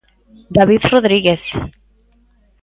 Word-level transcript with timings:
David 0.57 0.81
Rodríguez. 0.93 1.43